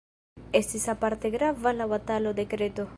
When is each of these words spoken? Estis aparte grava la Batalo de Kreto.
Estis 0.59 0.87
aparte 0.95 1.33
grava 1.37 1.75
la 1.79 1.91
Batalo 1.95 2.37
de 2.41 2.51
Kreto. 2.55 2.89